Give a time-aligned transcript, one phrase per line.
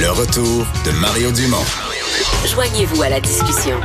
[0.00, 1.64] Le retour de Mario Dumont.
[2.46, 3.80] Joignez-vous à la discussion.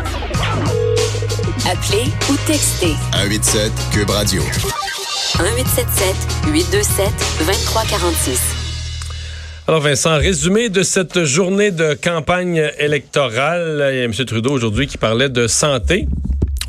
[1.66, 4.44] Appelez ou textez 187 Cube Radio.
[4.44, 6.16] 1877
[6.54, 7.08] 827
[7.40, 8.40] 2346.
[9.68, 13.90] Alors Vincent, résumé de cette journée de campagne électorale.
[13.92, 14.14] Il y a M.
[14.14, 16.08] Trudeau aujourd'hui qui parlait de santé.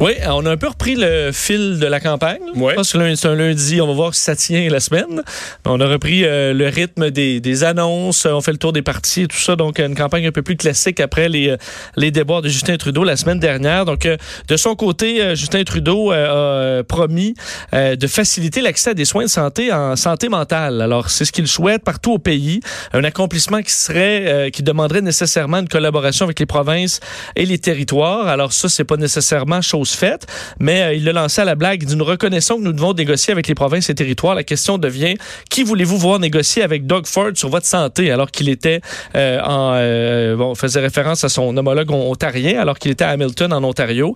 [0.01, 2.41] Oui, on a un peu repris le fil de la campagne.
[2.57, 2.75] Ouais.
[2.75, 5.23] Parce que c'est un lundi, on va voir si ça tient la semaine.
[5.65, 9.23] On a repris euh, le rythme des, des, annonces, on fait le tour des partis
[9.23, 9.55] et tout ça.
[9.55, 11.57] Donc, une campagne un peu plus classique après les, euh,
[11.97, 13.85] les déboires de Justin Trudeau la semaine dernière.
[13.85, 14.17] Donc, euh,
[14.49, 17.35] de son côté, Justin Trudeau a promis
[17.73, 20.81] de faciliter l'accès à des soins de santé en santé mentale.
[20.81, 22.61] Alors, c'est ce qu'il souhaite partout au pays.
[22.93, 27.01] Un accomplissement qui serait, qui demanderait nécessairement une collaboration avec les provinces
[27.37, 28.27] et les territoires.
[28.27, 30.27] Alors, ça, c'est pas nécessairement chose faite,
[30.59, 33.47] mais euh, il l'a lancé à la blague d'une reconnaissance que nous devons négocier avec
[33.47, 34.35] les provinces et territoires.
[34.35, 35.15] La question devient
[35.51, 38.81] qui voulez-vous voir négocier avec Doug Ford sur votre santé alors qu'il était
[39.15, 43.53] euh, en euh, bon faisait référence à son homologue ontarien alors qu'il était à Hamilton
[43.53, 44.15] en Ontario.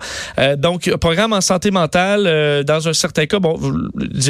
[0.56, 3.58] donc programme en santé mentale dans un certain cas bon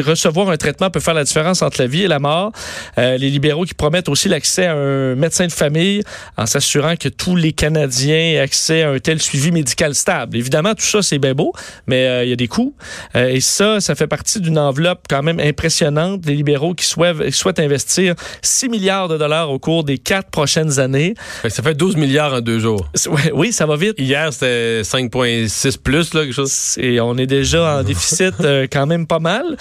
[0.04, 2.52] recevoir un traitement peut faire la différence entre la vie et la mort.
[2.96, 6.02] les libéraux qui promettent aussi l'accès à un médecin de famille
[6.36, 10.36] en s'assurant que tous les Canadiens aient accès à un tel suivi médical stable.
[10.36, 11.52] Évidemment tout ça c'est beau,
[11.86, 12.74] mais euh, il y a des coûts.
[13.16, 17.30] Euh, et ça, ça fait partie d'une enveloppe quand même impressionnante des libéraux qui souhaitent,
[17.30, 21.14] souhaitent investir 6 milliards de dollars au cours des quatre prochaines années.
[21.48, 22.88] Ça fait 12 milliards en deux jours.
[23.32, 23.94] Oui, ça va vite.
[23.98, 26.76] Hier, c'était 5,6 plus, là, quelque chose.
[26.78, 29.56] Et on est déjà en déficit euh, quand même pas mal.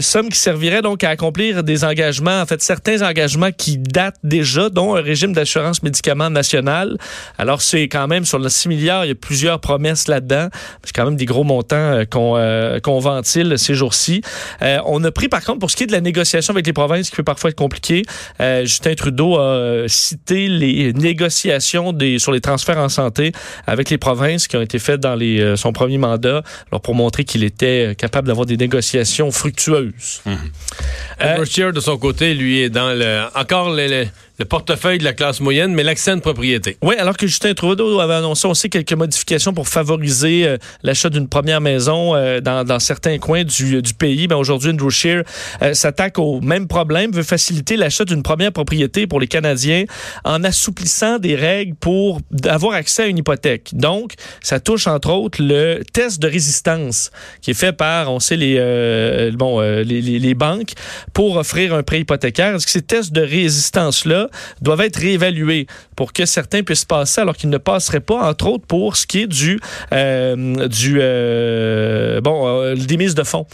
[0.00, 4.68] somme qui servirait donc à accomplir des engagements, en fait, certains engagements qui datent déjà,
[4.70, 6.98] dont un régime d'assurance médicaments national.
[7.38, 10.48] Alors, c'est quand même sur le 6 milliards, il y a plusieurs promesses là-dedans.
[10.84, 14.22] C'est quand même des gros montants euh, euh, qu'on ventile ces jours-ci.
[14.62, 16.72] Euh, on a pris, par contre, pour ce qui est de la négociation avec les
[16.72, 18.02] provinces, qui peut parfois être compliqué,
[18.40, 23.32] Justin Trudeau a cité les négociations des, sur les transferts en santé
[23.66, 27.24] avec les provinces qui ont été faites dans les, son premier mandat, alors pour montrer
[27.24, 30.22] qu'il était capable d'avoir des négociations fructueuses.
[30.26, 31.72] Mmh.
[31.72, 35.72] de son côté, lui, est dans le encore les le portefeuille de la classe moyenne,
[35.72, 36.76] mais l'accès à une propriété.
[36.82, 41.28] Oui, alors que Justin Trudeau avait annoncé aussi quelques modifications pour favoriser euh, l'achat d'une
[41.28, 44.26] première maison euh, dans, certains coins du, pays.
[44.26, 45.22] Ben, Aujourd'hui, Andrew Scheer
[45.62, 49.84] euh, s'attaque au même problème, veut faciliter l'achat d'une première propriété pour les Canadiens
[50.24, 53.70] en assouplissant des règles pour avoir accès à une hypothèque.
[53.72, 57.10] Donc, ça touche entre autres le test de résistance
[57.40, 60.72] qui est fait par, on sait, les, bon, les, les banques
[61.12, 62.54] pour offrir un prêt hypothécaire.
[62.54, 64.25] Est-ce que ces tests de résistance-là
[64.60, 68.66] doivent être réévalués pour que certains puissent passer alors qu'ils ne passeraient pas, entre autres
[68.66, 69.60] pour ce qui est du,
[69.92, 73.46] euh, du euh, bon, euh, des de fonds.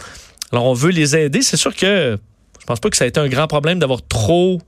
[0.51, 1.41] Alors, on veut les aider.
[1.41, 2.17] C'est sûr que
[2.59, 4.61] je pense pas que ça a été un grand problème d'avoir trop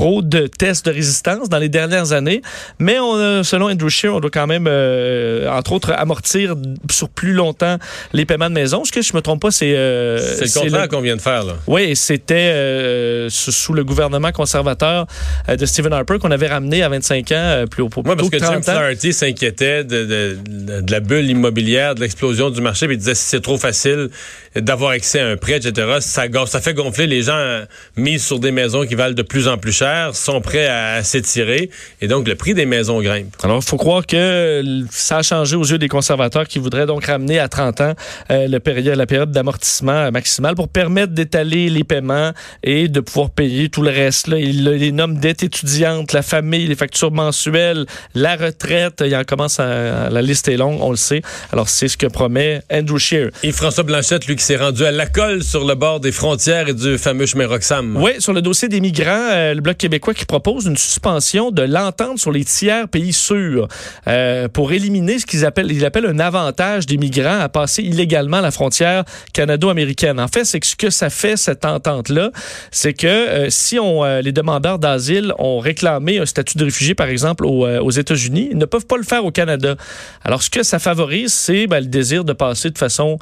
[0.00, 2.40] trop de tests de résistance dans les dernières années,
[2.78, 6.54] mais on, selon Andrew Scheer, on doit quand même, euh, entre autres, amortir
[6.90, 7.76] sur plus longtemps
[8.14, 8.82] les paiements de maison.
[8.86, 9.76] Ce que je me trompe pas, c'est...
[9.76, 11.52] Euh, c'est le contraire qu'on vient de faire, là.
[11.66, 15.06] Oui, c'était euh, sous le gouvernement conservateur
[15.48, 17.90] de Stephen Harper qu'on avait ramené à 25 ans plus haut.
[17.94, 22.62] Oui, parce que Jim Flaherty s'inquiétait de, de, de, la bulle immobilière, de l'explosion du
[22.62, 24.08] marché, puis il disait si c'est trop facile
[24.56, 27.64] d'avoir accès à un prêt, etc., ça, ça fait gonfler les gens
[27.96, 31.70] mis sur des maisons qui valent de plus en plus cher sont prêts à, s'étirer
[32.00, 33.34] et donc le prix des maisons grimpe.
[33.42, 37.04] Alors, il faut croire que ça a changé aux yeux des conservateurs qui voudraient donc
[37.04, 37.94] ramener à 30 ans
[38.30, 43.30] euh, le période, la période d'amortissement maximale pour permettre d'étaler les paiements et de pouvoir
[43.30, 44.26] payer tout le reste.
[44.26, 44.38] Là.
[44.38, 49.02] Il les nomme dette étudiante, la famille, les factures mensuelles, la retraite.
[49.04, 51.22] Il en commence à, la liste est longue, on le sait.
[51.52, 53.30] Alors, c'est ce que promet Andrew Scheer.
[53.42, 56.68] Et François Blanchette, lui, qui s'est rendu à la colle sur le bord des frontières
[56.68, 57.96] et du fameux chemin Roxham.
[57.96, 61.62] Oui, sur le dossier des migrants, euh, le Bloc québécois qui propose une suspension de
[61.62, 63.66] l'entente sur les tiers pays sûrs
[64.08, 68.42] euh, pour éliminer ce qu'ils appellent, ils appellent un avantage des migrants à passer illégalement
[68.42, 70.20] la frontière canado-américaine.
[70.20, 72.30] En fait, c'est que ce que ça fait, cette entente-là,
[72.70, 76.94] c'est que euh, si on, euh, les demandeurs d'asile ont réclamé un statut de réfugié,
[76.94, 79.76] par exemple, aux, États-Unis, ils ne peuvent pas le faire au Canada.
[80.24, 83.18] Alors, ce que ça favorise, c'est ben, le désir de passer de façon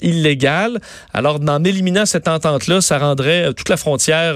[0.00, 0.78] illégale.
[1.12, 4.34] Alors, en éliminant cette entente-là, ça rendrait toute la frontière,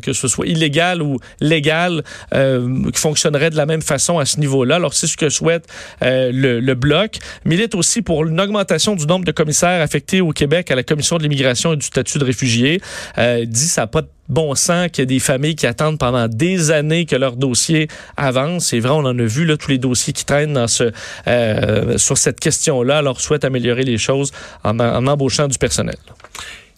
[0.00, 2.02] que ce soit illégale illégal ou légal
[2.34, 4.76] euh, qui fonctionnerait de la même façon à ce niveau-là.
[4.76, 5.66] Alors, c'est ce que souhaite
[6.02, 7.18] euh, le, Bloc.
[7.46, 11.16] Milite aussi pour une augmentation du nombre de commissaires affectés au Québec à la Commission
[11.16, 12.82] de l'immigration et du statut de réfugié.
[13.16, 15.98] Euh, dit ça n'a pas de bon sens qu'il y a des familles qui attendent
[15.98, 17.88] pendant des années que leur dossier
[18.18, 18.66] avance.
[18.66, 20.66] C'est vrai, on en a vu là, tous les dossiers qui traînent
[21.28, 22.98] euh, sur cette question-là.
[22.98, 24.32] Alors, souhaite améliorer les choses
[24.64, 25.96] en, en embauchant du personnel.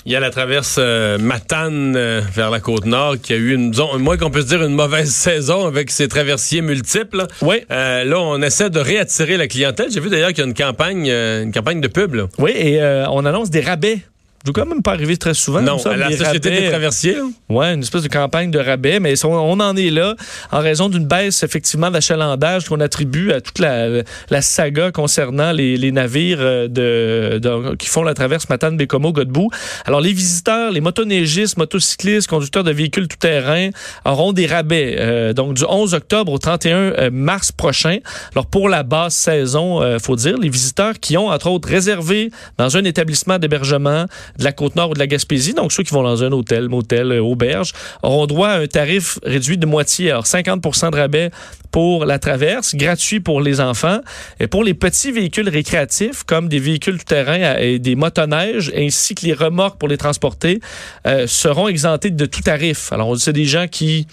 [0.07, 3.53] Il y a la traverse euh, Matane euh, vers la côte nord qui a eu
[3.53, 7.27] une, disons, moins qu'on peut se dire une mauvaise saison avec ses traversiers multiples.
[7.43, 7.57] Oui.
[7.71, 9.91] Euh, là, on essaie de réattirer la clientèle.
[9.91, 12.15] J'ai vu d'ailleurs qu'il y a une campagne, euh, une campagne de pub.
[12.15, 12.29] Là.
[12.39, 13.99] Oui, et euh, on annonce des rabais.
[14.47, 15.61] Je quand même pas arriver très souvent.
[15.61, 16.61] Non, ça, à la Société rabais.
[16.63, 17.17] des traversiers.
[17.49, 20.15] Ouais, une espèce de campagne de rabais, mais on, on en est là
[20.53, 25.77] en raison d'une baisse effectivement d'achalandage qu'on attribue à toute la, la saga concernant les,
[25.77, 29.51] les navires euh, de, de- qui font la traverse Matane, Bécomo, Godbout.
[29.85, 33.71] Alors les visiteurs, les motoneigistes, motocyclistes, conducteurs de véhicules tout-terrain
[34.05, 37.99] auront des rabais euh, donc du 11 octobre au 31 euh, mars prochain.
[38.35, 42.31] Alors pour la basse saison, euh, faut dire, les visiteurs qui ont entre autres réservé
[42.57, 44.07] dans un établissement d'hébergement
[44.39, 47.13] de la Côte-Nord ou de la Gaspésie, donc ceux qui vont dans un hôtel, motel,
[47.13, 47.73] euh, auberge,
[48.03, 50.11] auront droit à un tarif réduit de moitié.
[50.11, 51.31] Alors 50% de rabais
[51.71, 54.01] pour la traverse, gratuit pour les enfants.
[54.41, 59.27] Et pour les petits véhicules récréatifs, comme des véhicules tout-terrain et des motoneiges, ainsi que
[59.27, 60.61] les remorques pour les transporter,
[61.07, 62.93] euh, seront exemptés de tout tarif.
[62.93, 64.07] Alors, c'est des gens qui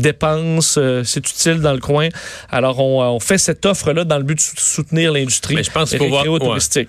[0.00, 2.08] dépensent, euh, c'est utile dans le coin.
[2.50, 5.70] Alors, on, on fait cette offre-là dans le but de sou- soutenir l'industrie Mais je
[5.70, 6.04] pense qu'il faut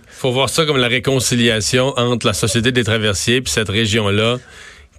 [0.09, 4.37] faut voir ça comme la réconciliation entre la Société des traversiers et cette région-là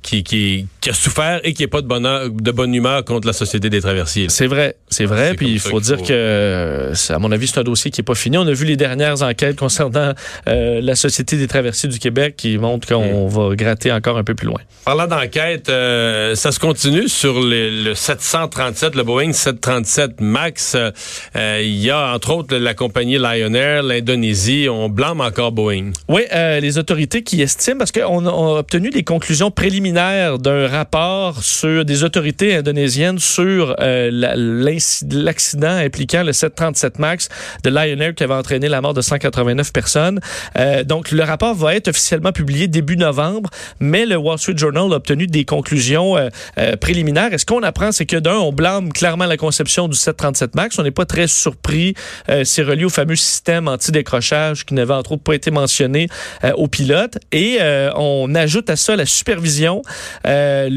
[0.02, 3.26] qui, qui, qui a souffert et qui n'est pas de, bonheur, de bonne humeur contre
[3.26, 4.26] la Société des traversiers.
[4.28, 5.34] C'est vrai, c'est vrai.
[5.34, 8.14] Puis il faut dire faut- que, à mon avis, c'est un dossier qui est pas
[8.14, 8.36] fini.
[8.38, 10.12] On a vu les dernières enquêtes concernant
[10.48, 13.28] euh, la Société des traversiers du Québec qui montrent qu'on Mm.
[13.28, 14.60] va gratter encore un peu plus loin.
[14.84, 20.74] Parlant d'enquête, euh, ça se continue sur les- le 737, le Boeing 737 MAX.
[20.76, 20.90] Euh,
[21.62, 24.66] Il y a entre autres la compagnie Lion Air, l'Indonésie.
[24.68, 25.92] On blâme encore Boeing.
[26.08, 30.66] Oui, les autorités qui estiment, parce qu'on a, on a obtenu des conclusions préliminaires d'un
[30.66, 34.10] rapport sur des autorités indonésiennes sur euh,
[35.10, 37.28] l'accident impliquant le 737 MAX
[37.64, 40.20] de Lion Air qui avait entraîné la mort de 189 personnes.
[40.58, 43.50] Euh, donc, le rapport va être officiellement publié début novembre,
[43.80, 47.32] mais le Wall Street Journal a obtenu des conclusions euh, préliminaires.
[47.32, 50.78] Et ce qu'on apprend, c'est que d'un, on blâme clairement la conception du 737 MAX.
[50.78, 51.94] On n'est pas très surpris.
[52.44, 56.08] C'est relié au fameux système anti-décrochage qui n'avait entre autres pas été mentionné
[56.54, 57.18] aux pilotes.
[57.32, 57.58] Et
[57.96, 59.81] on ajoute à ça la supervision,
[60.26, 60.68] euh,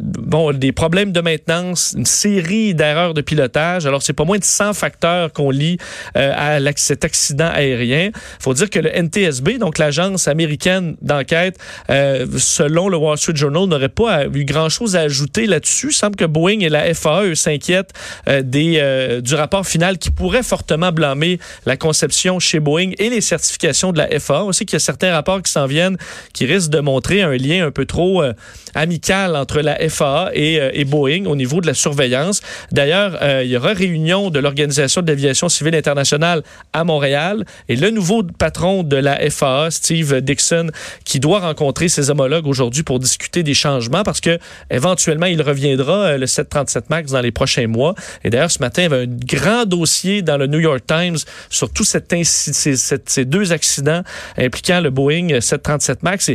[0.00, 3.86] bon, des problèmes de maintenance, une série d'erreurs de pilotage.
[3.86, 5.78] Alors, c'est pas moins de 100 facteurs qu'on lit
[6.16, 8.10] euh, à cet accident aérien.
[8.40, 11.58] faut dire que le NTSB, donc l'agence américaine d'enquête,
[11.90, 15.88] euh, selon le Wall Street Journal, n'aurait pas eu grand-chose à ajouter là-dessus.
[15.90, 17.92] Il semble que Boeing et la FAA, eux, s'inquiètent
[18.26, 23.92] des, du rapport final qui pourrait fortement blâmer la conception chez Boeing et les certifications
[23.92, 24.44] de la FAA.
[24.44, 25.96] On sait qu'il y a certains rapports qui s'en viennent
[26.32, 28.32] qui risquent de montrer un lien un peu trop euh,
[28.74, 32.40] amical entre la FAA et, euh, et Boeing au niveau de la surveillance.
[32.72, 36.42] D'ailleurs, euh, il y aura réunion de l'Organisation de l'aviation civile internationale
[36.72, 40.70] à Montréal et le nouveau patron de la FAA, Steve Dixon,
[41.04, 44.38] qui doit rencontrer ses homologues aujourd'hui pour discuter des changements parce que
[44.70, 47.94] éventuellement il reviendra le 737 Max dans les prochains mois.
[48.24, 51.18] Et d'ailleurs, ce matin, il y avait un grand dossier dans le New York Times
[51.50, 54.02] sur tous ces, ces deux accidents
[54.36, 56.30] impliquant le Boeing 737 Max.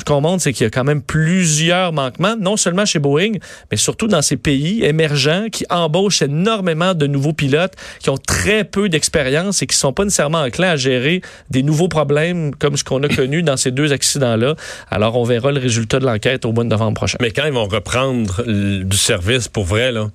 [0.00, 3.32] Ce qu'on montre, c'est qu'il y a quand même plusieurs manquements, non seulement chez Boeing,
[3.70, 8.64] mais surtout dans ces pays émergents qui embauchent énormément de nouveaux pilotes qui ont très
[8.64, 11.20] peu d'expérience et qui sont pas nécessairement enclins à gérer
[11.50, 14.56] des nouveaux problèmes comme ce qu'on a connu dans ces deux accidents-là.
[14.90, 17.18] Alors, on verra le résultat de l'enquête au mois de novembre prochain.
[17.20, 20.10] Mais quand ils vont reprendre du service pour vrai, là,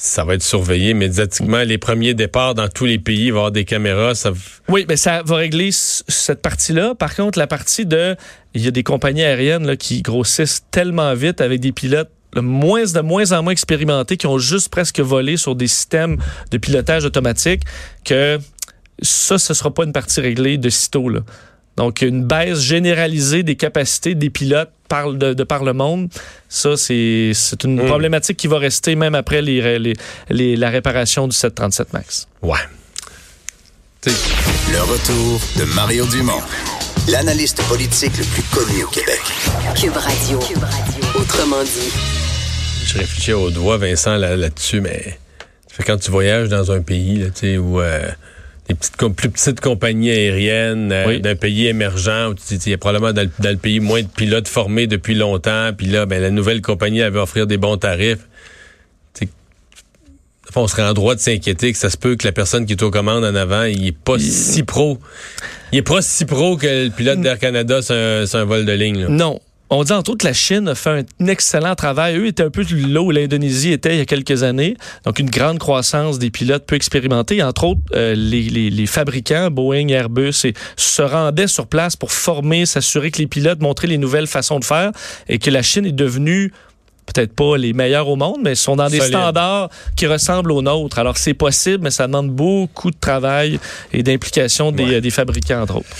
[0.00, 1.58] ça va être surveillé médiatiquement.
[1.64, 4.12] Les premiers départs dans tous les pays, avoir des caméras.
[4.68, 6.94] Oui, mais ça va régler cette partie-là.
[6.94, 8.14] Par contre, la partie de...
[8.54, 12.94] Il y a des compagnies aériennes qui grossissent tellement vite avec des pilotes de moins
[12.94, 13.02] en
[13.42, 16.18] moins expérimentés qui ont juste presque volé sur des systèmes
[16.52, 17.62] de pilotage automatique
[18.04, 18.38] que
[19.02, 21.08] ça, ce sera pas une partie réglée de sitôt.
[21.08, 21.20] Là.
[21.78, 26.08] Donc, une baisse généralisée des capacités des pilotes par, de, de par le monde,
[26.48, 27.86] ça, c'est c'est une Mm.
[27.86, 29.92] problématique qui va rester même après les, les-
[30.28, 32.26] les- la réparation du 737 MAX.
[32.42, 32.58] Ouais.
[34.06, 36.40] Le retour de Mario Dumont,
[37.08, 39.20] l'analyste politique le plus connu au Québec.
[39.80, 40.38] Cube Radio.
[41.14, 41.92] Autrement dit.
[42.86, 45.18] Je réfléchis au doigt, Vincent, là- là-dessus, mais
[45.86, 48.08] quand tu voyages dans un pays là, où euh,
[48.68, 52.34] des petites, plus petites compagnies aériennes euh, d'un pays émergent.
[52.50, 55.70] Il y a probablement dans le, pays moins de pilotes formés depuis longtemps.
[55.76, 58.26] Puis là, ben, la nouvelle compagnie avait offrir des bons tarifs.
[60.54, 62.82] on serait en droit de s'inquiéter que ça se peut que la personne qui est
[62.82, 64.98] aux commandes en avant, il est pas si pro.
[65.72, 69.06] Il est pas si pro que le pilote d'Air Canada, c'est un, vol de ligne.
[69.08, 69.40] Non.
[69.70, 72.16] On dit entre autres que la Chine a fait un excellent travail.
[72.16, 74.76] Eux étaient un peu là où l'Indonésie était il y a quelques années.
[75.04, 77.42] Donc, une grande croissance des pilotes peu expérimentés.
[77.42, 83.10] Entre autres, euh, les, fabricants, Boeing, Airbus, et, se rendaient sur place pour former, s'assurer
[83.10, 84.90] que les pilotes montraient les nouvelles façons de faire
[85.28, 86.52] et que la Chine est devenue
[87.12, 90.98] peut-être pas les meilleurs au monde, mais sont dans des standards qui ressemblent aux nôtres.
[90.98, 93.58] Alors, c'est possible, mais ça demande beaucoup de travail
[93.92, 95.96] et d'implication des, des fabricants, entre autres.